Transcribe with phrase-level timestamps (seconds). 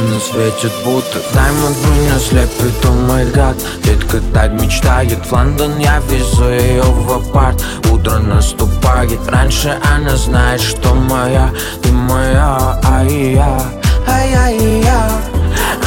[0.00, 3.54] Она светит будто Даймонд меня слепит, о май гад.
[3.84, 7.62] Детка так мечтает в Лондон Я везу ее в апарт.
[7.90, 11.50] Утро наступает Раньше она знает, что моя
[11.82, 13.60] Ты моя, ай-я
[14.08, 15.10] Ай-яй-я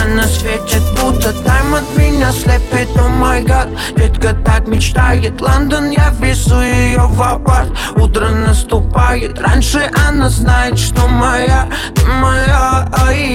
[0.04, 3.68] Она светит будто Даймонд меня слепит, о май гад.
[3.98, 7.70] Детка так мечтает Лондон, я везу ее в апарт.
[7.96, 13.33] Утро наступает Раньше она знает, что моя Ты моя, ай-я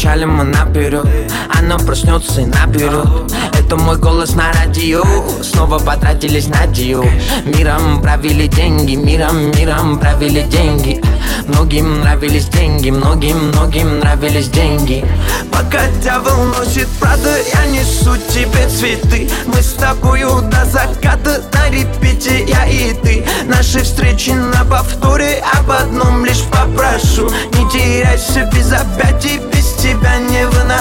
[0.00, 1.06] Тему качали мы наперед
[1.50, 5.02] Она проснется и наберет Это мой голос на радио.
[5.42, 7.04] Снова потратились на дию
[7.44, 11.02] Миром правили деньги Миром, миром правили деньги.
[11.48, 15.04] Многим нравились деньги Многим, многим нравились деньги.
[15.52, 19.30] Пока дьявол носит правда Я несу тебе цветы.
[19.46, 23.24] Мы с тобою до заката На репите я и ты.
[23.46, 27.28] Наши встречи на повторе Об одном лишь попрошу.
[27.52, 29.49] Не теряйся без объятий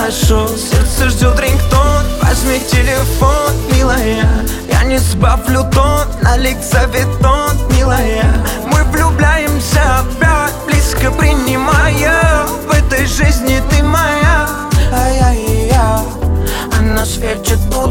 [0.10, 2.06] выношу Сердце ждет рингтон.
[2.22, 4.28] Возьми телефон, милая.
[4.72, 8.26] Я не сбавлю тон На лице витон, милая.
[8.66, 10.39] Мы влюбляемся опять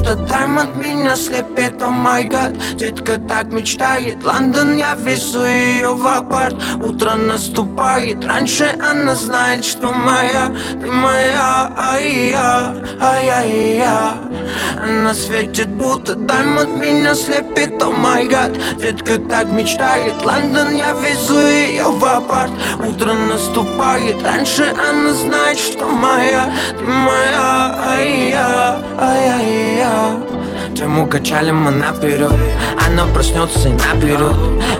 [0.08, 2.52] светит будто даймонд Меня слепит, о май гад.
[2.76, 6.56] Детка так мечтает Лондон, я везу ее в апарт.
[6.82, 14.27] Утро наступает Раньше она знает, что моя Ты моя, ай-я Ай-яй-я
[14.82, 18.52] Она светит будто даймонд Меня слепит, о май гад.
[18.78, 22.52] Детка так мечтает Лондон, я везу ее в апарт.
[22.78, 30.37] Утро наступает Раньше она знает, что моя Ты моя, ай-я Ай-яй-я
[30.78, 32.32] Тему качали мы наперед
[32.86, 34.36] Она проснется и наберет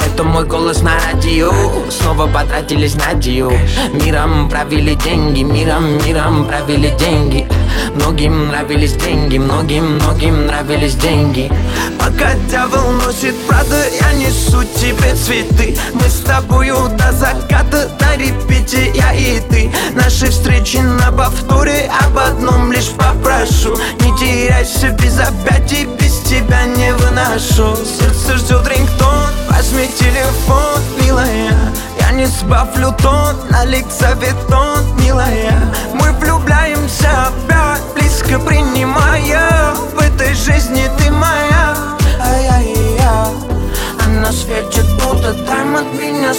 [0.06, 1.50] Это мой голос на радио.
[1.91, 3.50] Снова потратились на дию
[3.92, 7.48] Миром правили деньги Миром, миром правили деньги.
[7.97, 11.50] Многим нравились деньги Многим, многим нравились деньги.
[11.98, 15.76] Пока дьявол носит правда Я несу тебе цветы.
[15.94, 19.70] Мы с тобою до заката На репите я и ты.
[19.94, 23.76] Наши встречи на повторе Об одном лишь попрошу.
[24.00, 27.76] Не теряйся без объятий Без тебя не выношу.
[27.76, 31.52] Сердце ждет рингтон Возьми телефон, милая.
[32.00, 33.36] Я не сбавлю тон
[33.66, 35.52] лице витон, милая.
[35.94, 38.97] Мы влюбляемся опять Близко принимая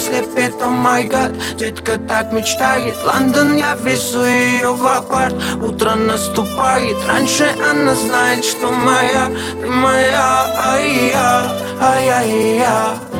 [0.00, 1.32] Меня слепит, о май гад.
[1.56, 2.94] Детка так мечтает.
[3.04, 5.34] Лондон, я везу ее в апарт.
[5.62, 6.96] Утро наступает.
[7.06, 13.19] Раньше она знает, что моя Ты моя, ай-я, ай-яй-я